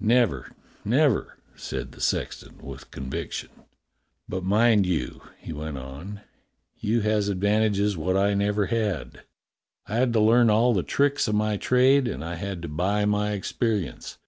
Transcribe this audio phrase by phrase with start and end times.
[0.00, 0.50] "Never,
[0.84, 3.50] never!" said the sexton with conviction.
[4.28, 6.22] "But mind you," he went on,
[6.80, 9.22] "you has advantages wot I never had.
[9.86, 13.04] I had to learn all the tricks o' my trade, and I had to buy
[13.04, 14.18] my experience.